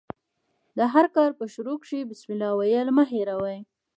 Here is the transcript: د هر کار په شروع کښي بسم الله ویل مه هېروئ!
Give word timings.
د 0.77 0.79
هر 0.93 1.05
کار 1.15 1.31
په 1.39 1.45
شروع 1.53 1.77
کښي 1.81 1.99
بسم 2.09 2.29
الله 2.33 2.51
ویل 2.55 2.87
مه 2.97 3.03
هېروئ! 3.11 3.57